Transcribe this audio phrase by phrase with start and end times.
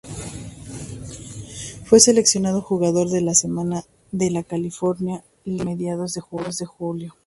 [1.85, 7.15] Fue seleccionado Jugador de la Semana de la California League a mediados de julio.